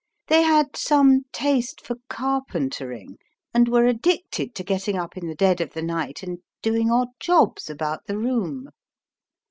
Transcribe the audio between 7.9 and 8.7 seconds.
the room.